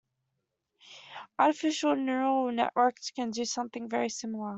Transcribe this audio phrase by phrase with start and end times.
[1.37, 4.49] Artificial neural networks can do something very similar.